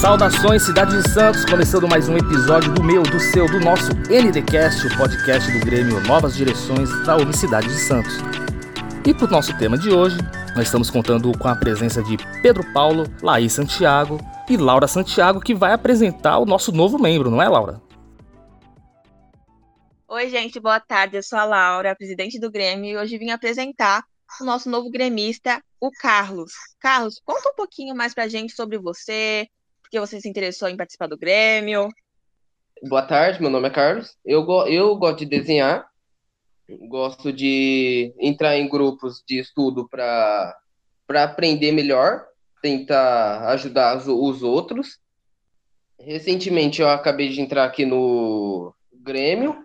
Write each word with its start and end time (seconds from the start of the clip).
Saudações, 0.00 0.62
cidade 0.62 1.02
de 1.02 1.10
Santos, 1.10 1.44
começando 1.44 1.88
mais 1.88 2.08
um 2.08 2.16
episódio 2.16 2.72
do 2.72 2.84
meu, 2.84 3.02
do 3.02 3.18
seu, 3.18 3.46
do 3.46 3.58
nosso 3.58 3.90
NDcast, 4.08 4.86
o 4.86 4.96
podcast 4.96 5.50
do 5.50 5.58
Grêmio 5.66 6.00
Novas 6.06 6.36
Direções 6.36 6.88
da 7.04 7.16
Unicidade 7.16 7.66
de 7.66 7.80
Santos. 7.80 8.14
E 9.04 9.12
para 9.12 9.26
o 9.26 9.30
nosso 9.30 9.58
tema 9.58 9.76
de 9.76 9.90
hoje, 9.90 10.16
nós 10.54 10.66
estamos 10.66 10.88
contando 10.88 11.36
com 11.36 11.48
a 11.48 11.56
presença 11.56 12.00
de 12.00 12.16
Pedro 12.40 12.62
Paulo, 12.72 13.12
Laís 13.20 13.52
Santiago 13.52 14.20
e 14.48 14.56
Laura 14.56 14.86
Santiago, 14.86 15.40
que 15.40 15.52
vai 15.52 15.72
apresentar 15.72 16.38
o 16.38 16.46
nosso 16.46 16.70
novo 16.70 16.96
membro, 16.96 17.28
não 17.28 17.42
é, 17.42 17.48
Laura? 17.48 17.82
Oi, 20.06 20.30
gente, 20.30 20.60
boa 20.60 20.78
tarde. 20.78 21.16
Eu 21.16 21.24
sou 21.24 21.40
a 21.40 21.44
Laura, 21.44 21.96
presidente 21.96 22.38
do 22.38 22.52
Grêmio, 22.52 22.84
e 22.88 22.96
hoje 22.96 23.18
vim 23.18 23.30
apresentar 23.30 24.04
o 24.40 24.44
nosso 24.44 24.70
novo 24.70 24.90
gremista, 24.90 25.60
o 25.80 25.90
Carlos. 25.90 26.52
Carlos, 26.78 27.20
conta 27.24 27.50
um 27.50 27.54
pouquinho 27.56 27.96
mais 27.96 28.14
pra 28.14 28.28
gente 28.28 28.54
sobre 28.54 28.78
você, 28.78 29.48
porque 29.88 29.98
você 29.98 30.20
se 30.20 30.28
interessou 30.28 30.68
em 30.68 30.76
participar 30.76 31.06
do 31.06 31.16
Grêmio. 31.16 31.88
Boa 32.86 33.02
tarde, 33.02 33.40
meu 33.40 33.48
nome 33.48 33.68
é 33.68 33.70
Carlos. 33.70 34.14
Eu, 34.22 34.46
eu 34.66 34.94
gosto 34.96 35.20
de 35.20 35.26
desenhar, 35.26 35.88
gosto 36.88 37.32
de 37.32 38.12
entrar 38.20 38.58
em 38.58 38.68
grupos 38.68 39.22
de 39.26 39.38
estudo 39.38 39.88
para 39.88 40.54
aprender 41.08 41.72
melhor, 41.72 42.22
tentar 42.60 43.48
ajudar 43.48 43.96
os, 43.96 44.06
os 44.06 44.42
outros. 44.42 44.98
Recentemente 45.98 46.82
eu 46.82 46.88
acabei 46.90 47.30
de 47.30 47.40
entrar 47.40 47.64
aqui 47.64 47.86
no 47.86 48.74
Grêmio, 48.92 49.56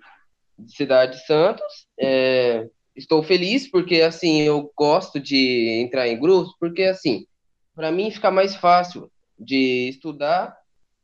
de 0.58 0.74
Cidade 0.74 1.18
de 1.18 1.26
Santos. 1.26 1.86
É, 2.00 2.70
estou 2.96 3.22
feliz 3.24 3.70
porque 3.70 4.02
assim 4.02 4.40
eu 4.40 4.72
gosto 4.74 5.20
de 5.20 5.82
entrar 5.84 6.08
em 6.08 6.18
grupos, 6.18 6.56
porque 6.58 6.84
assim, 6.84 7.28
para 7.76 7.92
mim 7.92 8.10
fica 8.10 8.32
mais 8.32 8.56
fácil 8.56 9.12
de 9.38 9.90
estudar 9.90 10.58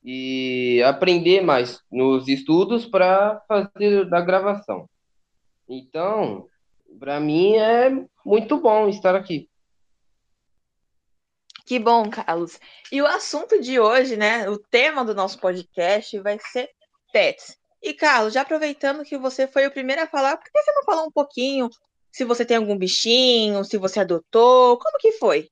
e 0.04 0.82
aprender 0.86 1.42
mais 1.42 1.82
nos 1.92 2.28
estudos 2.28 2.86
para 2.86 3.42
fazer 3.48 4.10
da 4.10 4.22
gravação. 4.22 4.90
Então, 5.68 6.48
para 7.00 7.20
mim 7.20 7.56
é 7.56 7.92
muito 8.26 8.58
bom 8.58 8.88
estar 8.88 9.16
aqui. 9.16 9.50
Que 11.66 11.78
bom, 11.78 12.10
Carlos. 12.10 12.60
E 12.92 13.00
o 13.00 13.06
assunto 13.06 13.62
de 13.62 13.80
hoje, 13.80 14.18
né? 14.18 14.50
O 14.50 14.58
tema 14.58 15.06
do 15.06 15.14
nosso 15.14 15.38
podcast 15.40 16.18
vai 16.20 16.40
ser 16.40 16.68
pets. 17.14 17.56
E, 17.82 17.94
Carlos, 17.94 18.34
já 18.34 18.42
aproveitando 18.42 19.04
que 19.04 19.18
você 19.18 19.48
foi 19.48 19.68
o 19.68 19.72
primeiro 19.72 20.02
a 20.02 20.08
falar, 20.08 20.36
por 20.36 20.44
que 20.44 20.52
você 20.52 20.72
não 20.74 20.84
falou 20.84 21.06
um 21.06 21.12
pouquinho 21.12 21.70
se 22.12 22.26
você 22.26 22.44
tem 22.44 22.58
algum 22.58 22.76
bichinho, 22.76 23.64
se 23.64 23.78
você 23.78 24.00
adotou? 24.00 24.80
Como 24.80 24.98
que 24.98 25.12
foi? 25.14 25.50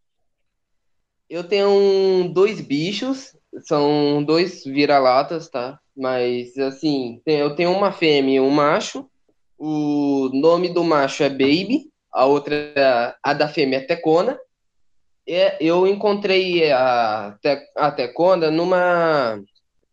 Eu 1.30 1.44
tenho 1.44 2.30
dois 2.34 2.62
bichos, 2.62 3.36
são 3.66 4.24
dois 4.24 4.64
vira-latas, 4.64 5.50
tá? 5.50 5.80
Mas, 5.96 6.58
assim, 6.58 7.22
eu 7.26 7.56
tenho 7.56 7.72
uma 7.72 7.92
fêmea 7.92 8.36
e 8.36 8.40
um 8.40 8.50
macho. 8.50 9.10
O 9.58 10.30
nome 10.34 10.70
do 10.70 10.84
macho 10.84 11.24
é 11.24 11.30
Baby, 11.30 11.90
a 12.14 12.26
outra, 12.26 13.18
a 13.22 13.34
da 13.34 13.48
fêmea 13.48 13.80
é 13.80 13.82
Tecona. 13.82 14.40
Eu 15.60 15.86
encontrei 15.86 16.72
a, 16.72 17.36
a 17.76 17.92
Tecona 17.92 18.50
numa, 18.50 19.42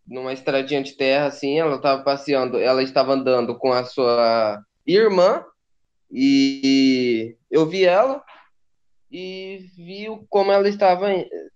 numa 0.07 0.33
estradinha 0.33 0.83
de 0.83 0.93
terra, 0.93 1.27
assim, 1.27 1.59
ela 1.59 1.77
estava 1.77 2.03
passeando, 2.05 2.59
ela 2.59 2.83
estava 2.83 3.15
andando 3.15 3.59
com 3.59 3.73
a 3.73 3.85
sua 3.85 4.63
irmã, 4.87 5.45
e 6.13 7.37
eu 7.51 7.67
vi 7.67 7.85
ela, 7.85 8.23
e 9.17 9.71
viu 9.77 10.27
como 10.29 10.51
ela 10.51 10.69
estava, 10.69 11.07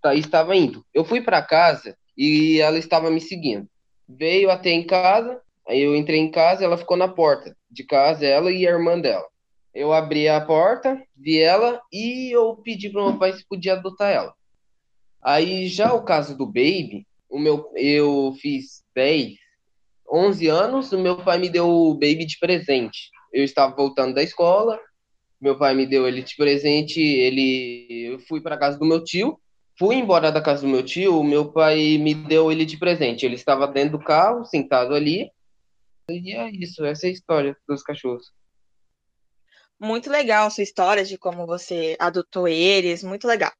tá, 0.00 0.14
estava 0.14 0.54
indo. 0.54 0.86
Eu 0.94 1.04
fui 1.04 1.20
para 1.20 1.42
casa 1.42 1.96
e 2.16 2.60
ela 2.60 2.78
estava 2.78 3.10
me 3.10 3.20
seguindo. 3.20 3.68
Veio 4.08 4.48
até 4.48 4.70
em 4.70 4.86
casa, 4.86 5.40
aí 5.66 5.80
eu 5.80 5.96
entrei 5.96 6.20
em 6.20 6.30
casa, 6.30 6.64
ela 6.64 6.78
ficou 6.78 6.96
na 6.96 7.08
porta 7.08 7.56
de 7.68 7.82
casa, 7.82 8.24
ela 8.24 8.52
e 8.52 8.64
a 8.64 8.70
irmã 8.70 9.00
dela. 9.00 9.26
Eu 9.74 9.92
abri 9.92 10.28
a 10.28 10.40
porta, 10.40 11.02
vi 11.16 11.40
ela 11.40 11.82
e 11.92 12.30
eu 12.30 12.54
pedi 12.62 12.90
para 12.90 13.02
o 13.02 13.08
meu 13.10 13.18
pai 13.18 13.32
se 13.32 13.44
podia 13.44 13.72
adotar 13.72 14.12
ela. 14.12 14.32
Aí 15.20 15.66
já 15.66 15.92
o 15.92 16.04
caso 16.04 16.38
do 16.38 16.46
Baby, 16.46 17.08
o 17.28 17.40
meu, 17.40 17.72
eu 17.74 18.36
fiz 18.40 18.84
10, 18.94 19.34
11 20.08 20.46
anos, 20.46 20.92
o 20.92 20.98
meu 20.98 21.16
pai 21.16 21.38
me 21.38 21.48
deu 21.48 21.68
o 21.68 21.94
Baby 21.94 22.24
de 22.24 22.38
presente. 22.38 23.10
Eu 23.32 23.42
estava 23.42 23.74
voltando 23.74 24.14
da 24.14 24.22
escola, 24.22 24.78
meu 25.40 25.56
pai 25.56 25.74
me 25.74 25.86
deu 25.86 26.06
ele 26.06 26.22
de 26.22 26.36
presente, 26.36 27.00
ele 27.00 28.12
eu 28.12 28.18
fui 28.20 28.40
para 28.40 28.58
casa 28.58 28.78
do 28.78 28.84
meu 28.84 29.02
tio, 29.02 29.40
fui 29.78 29.96
embora 29.96 30.32
da 30.32 30.42
casa 30.42 30.62
do 30.62 30.68
meu 30.68 30.84
tio, 30.84 31.22
meu 31.22 31.52
pai 31.52 31.98
me 31.98 32.14
deu 32.14 32.50
ele 32.50 32.64
de 32.64 32.76
presente. 32.76 33.24
Ele 33.24 33.36
estava 33.36 33.66
dentro 33.66 33.98
do 33.98 34.04
carro, 34.04 34.44
sentado 34.44 34.94
ali. 34.94 35.30
E 36.10 36.34
é 36.34 36.50
isso, 36.50 36.84
essa 36.84 37.06
é 37.06 37.10
a 37.10 37.12
história 37.12 37.56
dos 37.68 37.82
cachorros. 37.82 38.32
Muito 39.78 40.10
legal 40.10 40.50
sua 40.50 40.64
história 40.64 41.04
de 41.04 41.16
como 41.16 41.46
você 41.46 41.96
adotou 42.00 42.48
eles, 42.48 43.04
muito 43.04 43.28
legal. 43.28 43.52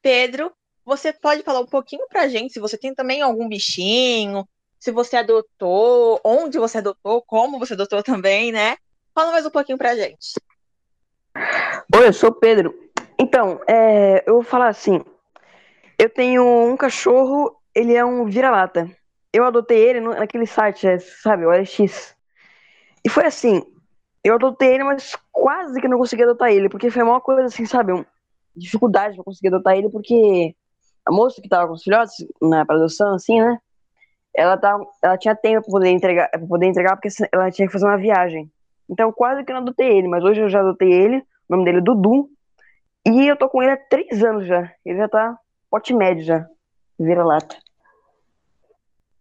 Pedro, 0.00 0.52
você 0.84 1.12
pode 1.12 1.42
falar 1.42 1.60
um 1.60 1.66
pouquinho 1.66 2.06
pra 2.08 2.28
gente 2.28 2.52
se 2.52 2.60
você 2.60 2.78
tem 2.78 2.94
também 2.94 3.20
algum 3.20 3.48
bichinho, 3.48 4.46
se 4.78 4.92
você 4.92 5.16
adotou, 5.16 6.20
onde 6.24 6.58
você 6.58 6.78
adotou, 6.78 7.20
como 7.22 7.58
você 7.58 7.72
adotou 7.72 8.02
também, 8.04 8.52
né? 8.52 8.76
Fala 9.12 9.32
mais 9.32 9.44
um 9.44 9.50
pouquinho 9.50 9.78
pra 9.78 9.96
gente. 9.96 10.34
Oi, 11.94 12.08
eu 12.08 12.12
sou 12.12 12.30
o 12.30 12.34
Pedro. 12.34 12.74
Então, 13.18 13.60
é, 13.68 14.22
eu 14.26 14.34
vou 14.34 14.42
falar 14.42 14.68
assim. 14.68 15.04
Eu 15.98 16.10
tenho 16.10 16.44
um 16.44 16.76
cachorro, 16.76 17.56
ele 17.74 17.94
é 17.94 18.04
um 18.04 18.24
vira-lata. 18.26 18.90
Eu 19.32 19.44
adotei 19.44 19.78
ele 19.78 20.00
naquele 20.00 20.46
site, 20.46 20.86
é, 20.86 20.98
sabe, 20.98 21.44
o 21.44 21.52
LX. 21.52 22.14
E 23.04 23.08
foi 23.08 23.26
assim, 23.26 23.62
eu 24.24 24.34
adotei 24.34 24.74
ele, 24.74 24.84
mas 24.84 25.16
quase 25.30 25.80
que 25.80 25.88
não 25.88 25.98
consegui 25.98 26.22
adotar 26.22 26.50
ele, 26.50 26.68
porque 26.68 26.90
foi 26.90 27.02
uma 27.02 27.20
coisa 27.20 27.44
assim, 27.44 27.64
sabe, 27.66 27.92
uma 27.92 28.06
dificuldade 28.54 29.14
pra 29.14 29.24
conseguir 29.24 29.48
adotar 29.48 29.76
ele, 29.76 29.88
porque 29.88 30.54
a 31.06 31.12
moça 31.12 31.40
que 31.40 31.48
tava 31.48 31.68
com 31.68 31.74
os 31.74 31.82
filhotes 31.82 32.26
na 32.42 32.64
pra 32.64 32.76
adoção, 32.76 33.14
assim, 33.14 33.40
né, 33.40 33.58
ela, 34.34 34.56
tá, 34.56 34.78
ela 35.02 35.16
tinha 35.16 35.34
tempo 35.36 35.62
pra 35.62 35.72
poder 35.72 35.90
entregar, 35.90 36.28
pra 36.28 36.40
poder 36.40 36.66
entregar, 36.66 36.96
porque 36.96 37.08
ela 37.32 37.50
tinha 37.50 37.66
que 37.66 37.72
fazer 37.72 37.86
uma 37.86 37.96
viagem. 37.96 38.50
Então 38.88 39.12
quase 39.12 39.44
que 39.44 39.50
eu 39.50 39.54
não 39.54 39.62
adotei 39.62 39.98
ele, 39.98 40.08
mas 40.08 40.24
hoje 40.24 40.40
eu 40.40 40.48
já 40.48 40.60
adotei 40.60 40.92
ele. 40.92 41.18
O 41.18 41.24
nome 41.50 41.64
dele 41.64 41.78
é 41.78 41.82
Dudu. 41.82 42.30
E 43.06 43.26
eu 43.26 43.36
tô 43.36 43.48
com 43.48 43.62
ele 43.62 43.72
há 43.72 43.76
três 43.76 44.22
anos 44.22 44.46
já. 44.46 44.72
Ele 44.84 44.98
já 44.98 45.08
tá 45.08 45.38
pote 45.70 45.94
médio 45.94 46.24
já. 46.24 46.46
Vira-lata. 46.98 47.56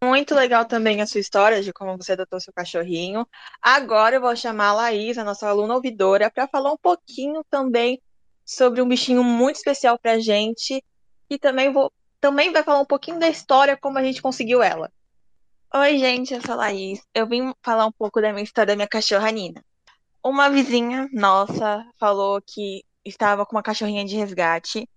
Muito 0.04 0.36
legal 0.36 0.66
também 0.66 1.02
a 1.02 1.08
sua 1.08 1.20
história 1.20 1.62
de 1.62 1.74
como 1.74 1.98
você 1.98 2.14
adotou 2.14 2.40
seu 2.40 2.54
cachorrinho. 2.54 3.28
Agora 3.62 4.16
eu 4.16 4.22
vou 4.22 4.36
chamar 4.36 4.68
a 4.68 4.74
Laís, 4.74 5.18
a 5.18 5.24
nossa 5.24 5.48
aluna 5.48 5.76
ouvidora, 5.76 6.30
para 6.30 6.48
falar 6.48 6.72
um 6.72 6.78
pouquinho 6.78 7.44
também 7.50 8.02
sobre 8.46 8.82
um 8.82 8.88
bichinho 8.88 9.24
muito 9.24 9.56
especial 9.56 9.98
pra 9.98 10.20
gente. 10.20 10.84
E 11.30 11.38
também 11.40 11.72
vou 11.72 11.92
também 12.22 12.52
vai 12.52 12.64
falar 12.64 12.80
um 12.80 12.86
pouquinho 12.86 13.20
da 13.20 13.30
história, 13.30 13.78
como 13.78 14.00
a 14.00 14.04
gente 14.04 14.22
conseguiu 14.22 14.64
ela. 14.64 14.92
Oi, 15.78 15.98
gente, 16.00 16.34
eu 16.34 16.42
sou 16.42 16.54
a 16.54 16.56
Laís. 16.56 17.02
Eu 17.14 17.28
vim 17.28 17.54
falar 17.62 17.86
um 17.86 17.92
pouco 17.92 18.22
da 18.22 18.32
minha 18.32 18.46
história 18.46 18.68
da 18.68 18.76
minha 18.78 18.88
cachorra 18.88 19.30
Nina. 19.30 19.62
Uma 20.24 20.50
vizinha 20.50 21.10
nossa 21.12 21.86
falou 22.00 22.42
que 22.42 22.82
estava 23.04 23.46
com 23.46 23.58
uma 23.58 23.62
cachorrinha 23.62 24.06
de 24.06 24.16
resgate. 24.16 24.90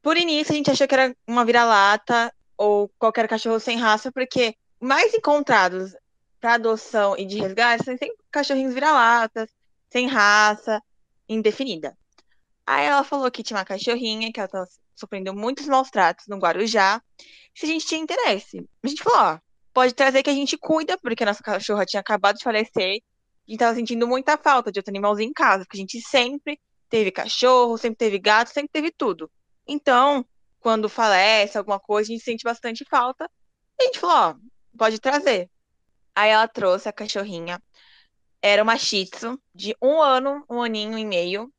Por 0.00 0.16
início, 0.16 0.54
a 0.54 0.56
gente 0.56 0.70
achou 0.70 0.88
que 0.88 0.94
era 0.94 1.14
uma 1.28 1.44
vira-lata 1.44 2.32
ou 2.56 2.88
qualquer 2.98 3.28
cachorro 3.28 3.60
sem 3.60 3.76
raça, 3.76 4.10
porque 4.10 4.56
mais 4.80 5.12
encontrados 5.12 5.94
para 6.40 6.54
adoção 6.54 7.14
e 7.18 7.26
de 7.26 7.38
resgate 7.38 7.84
são 7.84 7.94
sempre 7.98 8.16
cachorrinhos 8.30 8.72
vira-latas, 8.72 9.50
sem 9.90 10.06
raça, 10.06 10.80
indefinida. 11.28 11.94
Aí 12.66 12.86
ela 12.86 13.04
falou 13.04 13.30
que 13.30 13.42
tinha 13.42 13.58
uma 13.58 13.66
cachorrinha, 13.66 14.32
que 14.32 14.40
ela 14.40 14.46
estava 14.46 14.66
sofrendo 14.94 15.34
muitos 15.34 15.66
maus 15.66 15.90
tratos 15.90 16.26
no 16.26 16.38
Guarujá, 16.38 17.02
se 17.54 17.66
a 17.66 17.68
gente 17.68 17.86
tinha 17.86 18.00
interesse. 18.00 18.66
A 18.82 18.88
gente 18.88 19.02
falou, 19.02 19.18
ó, 19.34 19.43
pode 19.74 19.92
trazer 19.92 20.22
que 20.22 20.30
a 20.30 20.34
gente 20.34 20.56
cuida, 20.56 20.96
porque 20.96 21.24
a 21.24 21.26
nossa 21.26 21.42
cachorra 21.42 21.84
tinha 21.84 22.00
acabado 22.00 22.36
de 22.36 22.44
falecer. 22.44 23.00
A 23.46 23.50
gente 23.50 23.58
tava 23.58 23.74
sentindo 23.74 24.06
muita 24.06 24.38
falta 24.38 24.72
de 24.72 24.78
outro 24.78 24.92
animalzinho 24.92 25.30
em 25.30 25.32
casa, 25.32 25.64
porque 25.64 25.76
a 25.76 25.80
gente 25.80 26.00
sempre 26.00 26.58
teve 26.88 27.10
cachorro, 27.10 27.76
sempre 27.76 27.96
teve 27.96 28.18
gato, 28.18 28.48
sempre 28.48 28.70
teve 28.72 28.92
tudo. 28.92 29.30
Então, 29.66 30.24
quando 30.60 30.88
falece 30.88 31.58
alguma 31.58 31.80
coisa, 31.80 32.10
a 32.10 32.14
gente 32.14 32.24
sente 32.24 32.44
bastante 32.44 32.84
falta. 32.88 33.28
E 33.78 33.82
a 33.82 33.86
gente 33.86 33.98
falou, 33.98 34.16
ó, 34.16 34.34
pode 34.78 35.00
trazer. 35.00 35.50
Aí 36.14 36.30
ela 36.30 36.46
trouxe 36.46 36.88
a 36.88 36.92
cachorrinha. 36.92 37.60
Era 38.40 38.62
uma 38.62 38.78
shih 38.78 39.06
tzu, 39.06 39.40
de 39.52 39.76
um 39.82 40.00
ano, 40.00 40.44
um 40.48 40.62
aninho 40.62 40.96
e 40.96 41.04
meio. 41.04 41.52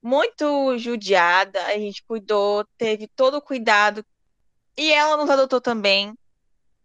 Muito 0.00 0.78
judiada, 0.78 1.60
a 1.66 1.76
gente 1.76 2.04
cuidou, 2.04 2.64
teve 2.76 3.08
todo 3.08 3.38
o 3.38 3.42
cuidado. 3.42 4.04
E 4.76 4.92
ela 4.92 5.16
nos 5.16 5.28
adotou 5.28 5.60
também. 5.60 6.14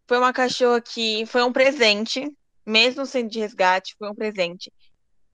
Foi 0.08 0.18
uma 0.18 0.34
cachorra 0.34 0.82
que 0.82 1.26
foi 1.26 1.44
um 1.44 1.54
presente, 1.54 2.30
mesmo 2.66 3.06
sendo 3.06 3.30
de 3.30 3.40
resgate, 3.40 3.96
foi 3.98 4.10
um 4.10 4.16
presente. 4.16 4.72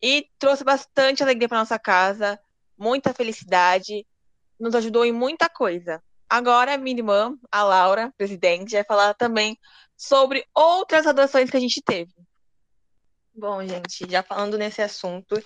E 0.02 0.28
trouxe 0.38 0.64
bastante 0.64 1.24
alegria 1.24 1.50
para 1.50 1.60
nossa 1.60 1.80
casa, 1.80 2.40
muita 2.78 3.14
felicidade, 3.14 4.06
nos 4.60 4.76
ajudou 4.76 5.06
em 5.06 5.12
muita 5.12 5.50
coisa. 5.50 6.02
agora 6.30 6.78
minha 6.78 6.98
irmã, 6.98 7.36
a 7.52 7.64
Laura, 7.64 8.14
presidente, 8.16 8.74
vai 8.74 8.84
falar 8.84 9.14
também 9.16 9.58
sobre 9.98 10.46
outras 10.54 11.08
adoções 11.08 11.50
que 11.50 11.58
a 11.58 11.60
gente 11.60 11.82
teve. 11.82 12.14
Bom, 13.34 13.66
gente, 13.66 14.10
já 14.10 14.22
falando 14.22 14.58
nesse 14.58 14.82
assunto, 14.82 15.42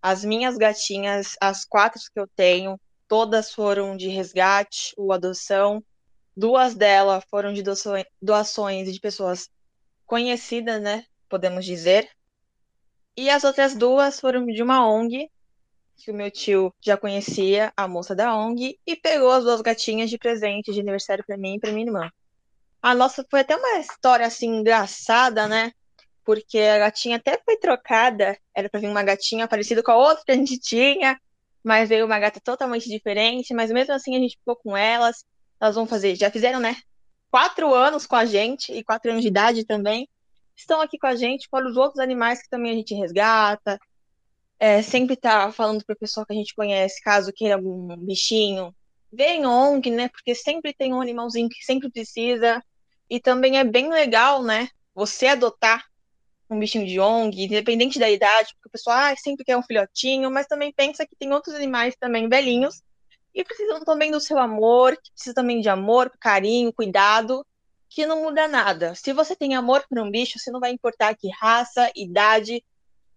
as 0.00 0.24
minhas 0.24 0.56
gatinhas, 0.56 1.36
as 1.40 1.64
quatro 1.64 2.00
que 2.12 2.20
eu 2.20 2.28
tenho, 2.36 2.80
todas 3.08 3.52
foram 3.52 3.96
de 3.96 4.08
resgate 4.08 4.94
ou 4.96 5.12
adoção. 5.12 5.82
Duas 6.38 6.72
delas 6.72 7.24
foram 7.28 7.52
de 7.52 7.64
doações 8.22 8.92
de 8.92 9.00
pessoas 9.00 9.50
conhecidas, 10.06 10.80
né? 10.80 11.04
Podemos 11.28 11.64
dizer. 11.64 12.08
E 13.16 13.28
as 13.28 13.42
outras 13.42 13.74
duas 13.74 14.20
foram 14.20 14.46
de 14.46 14.62
uma 14.62 14.88
ONG, 14.88 15.28
que 15.96 16.12
o 16.12 16.14
meu 16.14 16.30
tio 16.30 16.72
já 16.80 16.96
conhecia, 16.96 17.72
a 17.76 17.88
moça 17.88 18.14
da 18.14 18.36
ONG, 18.36 18.78
e 18.86 18.94
pegou 18.94 19.32
as 19.32 19.42
duas 19.42 19.60
gatinhas 19.60 20.08
de 20.08 20.16
presente 20.16 20.72
de 20.72 20.78
aniversário 20.78 21.24
para 21.26 21.36
mim 21.36 21.56
e 21.56 21.58
para 21.58 21.72
minha 21.72 21.86
irmã. 21.86 22.08
A 22.80 22.94
nossa 22.94 23.26
foi 23.28 23.40
até 23.40 23.56
uma 23.56 23.80
história 23.80 24.24
assim 24.24 24.60
engraçada, 24.60 25.48
né? 25.48 25.72
Porque 26.24 26.60
a 26.60 26.78
gatinha 26.78 27.16
até 27.16 27.36
foi 27.44 27.56
trocada, 27.56 28.38
era 28.54 28.70
para 28.70 28.78
vir 28.78 28.88
uma 28.88 29.02
gatinha 29.02 29.48
parecida 29.48 29.82
com 29.82 29.90
a 29.90 29.96
outra 29.96 30.22
que 30.24 30.30
a 30.30 30.36
gente 30.36 30.56
tinha, 30.60 31.20
mas 31.64 31.88
veio 31.88 32.06
uma 32.06 32.20
gata 32.20 32.38
totalmente 32.40 32.88
diferente, 32.88 33.52
mas 33.52 33.72
mesmo 33.72 33.92
assim 33.92 34.14
a 34.14 34.20
gente 34.20 34.38
ficou 34.38 34.54
com 34.54 34.76
elas. 34.76 35.24
Elas 35.60 35.74
vão 35.74 35.86
fazer, 35.86 36.14
já 36.14 36.30
fizeram, 36.30 36.60
né? 36.60 36.76
Quatro 37.30 37.74
anos 37.74 38.06
com 38.06 38.16
a 38.16 38.24
gente 38.24 38.72
e 38.72 38.82
quatro 38.82 39.10
anos 39.10 39.22
de 39.22 39.28
idade 39.28 39.64
também. 39.64 40.08
Estão 40.56 40.80
aqui 40.80 40.98
com 40.98 41.06
a 41.06 41.14
gente, 41.14 41.48
fora 41.48 41.68
os 41.68 41.76
outros 41.76 42.00
animais 42.00 42.42
que 42.42 42.48
também 42.48 42.72
a 42.72 42.74
gente 42.74 42.94
resgata. 42.94 43.78
É, 44.58 44.82
sempre 44.82 45.16
tá 45.16 45.52
falando 45.52 45.84
para 45.84 45.94
o 45.94 45.98
pessoal 45.98 46.26
que 46.26 46.32
a 46.32 46.36
gente 46.36 46.54
conhece, 46.54 47.00
caso 47.02 47.32
queira 47.32 47.54
algum 47.54 47.96
bichinho, 47.96 48.74
vem 49.12 49.46
ONG, 49.46 49.90
né? 49.90 50.08
Porque 50.08 50.34
sempre 50.34 50.74
tem 50.74 50.92
um 50.92 51.00
animalzinho 51.00 51.48
que 51.48 51.64
sempre 51.64 51.90
precisa. 51.90 52.62
E 53.08 53.20
também 53.20 53.58
é 53.58 53.64
bem 53.64 53.88
legal, 53.88 54.42
né? 54.42 54.68
Você 54.94 55.28
adotar 55.28 55.84
um 56.50 56.58
bichinho 56.58 56.86
de 56.86 56.98
ONG, 56.98 57.44
independente 57.44 57.98
da 57.98 58.10
idade, 58.10 58.54
porque 58.54 58.68
o 58.68 58.72
pessoal 58.72 58.96
ah, 58.96 59.14
sempre 59.16 59.44
quer 59.44 59.56
um 59.56 59.62
filhotinho, 59.62 60.30
mas 60.30 60.46
também 60.46 60.72
pensa 60.72 61.06
que 61.06 61.14
tem 61.16 61.32
outros 61.32 61.54
animais 61.54 61.94
também 62.00 62.28
velhinhos 62.28 62.82
e 63.34 63.44
precisam 63.44 63.80
também 63.84 64.10
do 64.10 64.20
seu 64.20 64.38
amor, 64.38 64.96
que 64.96 65.10
precisam 65.12 65.34
também 65.34 65.60
de 65.60 65.68
amor, 65.68 66.10
carinho, 66.18 66.72
cuidado, 66.72 67.46
que 67.88 68.06
não 68.06 68.22
muda 68.22 68.48
nada. 68.48 68.94
Se 68.94 69.12
você 69.12 69.34
tem 69.36 69.54
amor 69.54 69.84
por 69.88 69.98
um 69.98 70.10
bicho, 70.10 70.38
você 70.38 70.50
não 70.50 70.60
vai 70.60 70.70
importar 70.70 71.14
que 71.14 71.28
raça, 71.30 71.90
idade, 71.94 72.64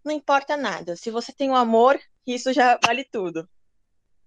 não 0.03 0.13
importa 0.13 0.55
nada. 0.55 0.95
Se 0.95 1.11
você 1.11 1.33
tem 1.33 1.49
o 1.49 1.53
um 1.53 1.55
amor, 1.55 1.99
isso 2.25 2.53
já 2.53 2.79
vale 2.85 3.03
tudo. 3.03 3.47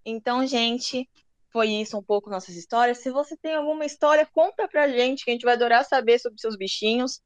Então, 0.05 0.47
gente, 0.47 1.09
foi 1.51 1.69
isso 1.69 1.97
um 1.97 2.03
pouco 2.03 2.29
nossas 2.29 2.57
histórias. 2.57 2.99
Se 2.99 3.11
você 3.11 3.37
tem 3.37 3.55
alguma 3.55 3.85
história, 3.85 4.29
conta 4.33 4.69
pra 4.69 4.89
gente, 4.89 5.25
que 5.25 5.31
a 5.31 5.35
gente 5.35 5.45
vai 5.45 5.55
adorar 5.55 5.85
saber 5.85 6.19
sobre 6.19 6.41
seus 6.41 6.57
bichinhos 6.57 7.21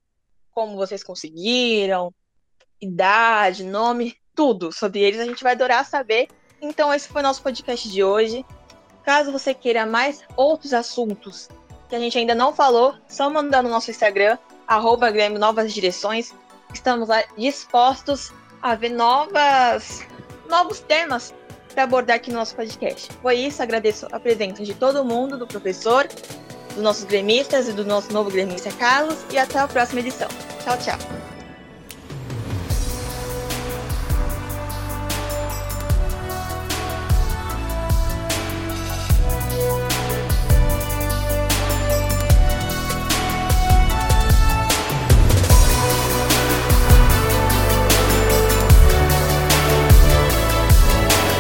como 0.51 0.77
vocês 0.77 1.05
conseguiram, 1.05 2.13
idade, 2.81 3.63
nome, 3.65 4.17
tudo 4.35 4.73
sobre 4.73 5.01
eles. 5.01 5.21
A 5.21 5.25
gente 5.25 5.43
vai 5.43 5.53
adorar 5.53 5.85
saber. 5.85 6.29
Então, 6.61 6.93
esse 6.93 7.09
foi 7.09 7.21
o 7.21 7.25
nosso 7.25 7.43
podcast 7.43 7.89
de 7.89 8.03
hoje. 8.03 8.45
Caso 9.05 9.33
você 9.33 9.55
queira 9.55 9.87
mais 9.87 10.23
outros 10.37 10.73
assuntos 10.75 11.49
que 11.89 11.97
a 11.97 11.99
gente 11.99 12.19
ainda 12.19 12.35
não 12.35 12.53
falou, 12.53 12.95
só 13.09 13.31
mandar 13.31 13.63
no 13.63 13.71
nosso 13.71 13.91
Instagram, 13.91 14.37
arroba 14.67 15.11
Grêmio 15.11 15.39
Novas 15.39 15.73
Direções. 15.73 16.35
Estamos 16.73 17.09
lá 17.09 17.25
dispostos 17.37 18.33
a 18.61 18.75
ver 18.75 18.91
novas, 18.91 20.07
novos 20.49 20.81
temas 20.81 21.33
para 21.73 21.85
abordar 21.85 22.17
aqui 22.17 22.31
no 22.31 22.39
nosso 22.39 22.55
podcast. 22.55 23.09
Foi 23.23 23.37
isso, 23.37 23.63
agradeço 23.63 24.07
a 24.13 24.21
presença 24.21 24.63
de 24.63 24.75
todo 24.75 25.05
mundo, 25.05 25.39
do 25.39 25.47
professor, 25.47 26.07
dos 26.75 26.83
nossos 26.83 27.05
gremistas 27.05 27.69
e 27.69 27.73
do 27.73 27.85
nosso 27.85 28.13
novo 28.13 28.31
gremista 28.31 28.71
Carlos, 28.73 29.17
e 29.33 29.39
até 29.39 29.59
a 29.59 29.69
próxima 29.69 30.01
edição. 30.01 30.29
Tchau, 30.63 30.77
tchau. 30.79 31.38